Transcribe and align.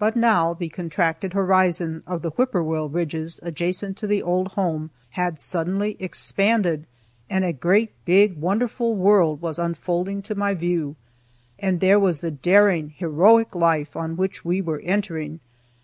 But 0.00 0.16
now 0.16 0.52
the 0.52 0.68
contracted 0.68 1.32
horizon 1.32 2.02
of 2.04 2.22
the 2.22 2.30
"Whippoorwill 2.30 2.88
Ridges" 2.88 3.38
adjacent 3.40 3.96
to 3.98 4.08
the 4.08 4.20
old 4.20 4.48
home 4.58 4.90
had 5.10 5.38
suddenly 5.38 5.96
expanded, 6.00 6.88
and 7.30 7.44
a 7.44 7.52
great 7.52 7.92
big 8.04 8.36
wonderful 8.36 8.96
world 8.96 9.40
was 9.40 9.60
unfolding 9.60 10.22
to 10.22 10.34
my 10.34 10.54
view. 10.54 10.96
And 11.56 11.78
there 11.78 12.00
was 12.00 12.18
the 12.18 12.32
daring, 12.32 12.88
heroic 12.96 13.54
life 13.54 13.94
on 13.94 14.16
which 14.16 14.44
we 14.44 14.60
were 14.60 14.80
entering! 14.80 15.38